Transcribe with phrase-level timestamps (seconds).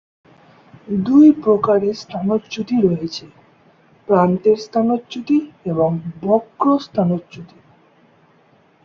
[1.01, 3.25] দুই প্রকারের স্থানচ্যুতি রয়েছে,
[4.07, 5.37] "প্রান্তের" স্থানচ্যুতি
[5.65, 5.89] এবং
[6.21, 7.57] বক্র স্থানচ্যুতি।